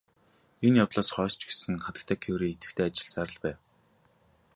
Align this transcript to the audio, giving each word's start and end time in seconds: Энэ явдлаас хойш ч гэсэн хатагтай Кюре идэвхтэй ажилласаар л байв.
Энэ 0.65 0.77
явдлаас 0.83 1.09
хойш 1.15 1.33
ч 1.39 1.41
гэсэн 1.49 1.75
хатагтай 1.85 2.17
Кюре 2.23 2.47
идэвхтэй 2.49 2.85
ажилласаар 2.87 3.29
л 3.33 3.37
байв. 3.43 3.57